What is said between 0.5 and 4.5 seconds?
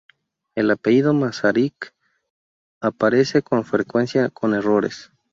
El apellido Masaryk aparece con frecuencia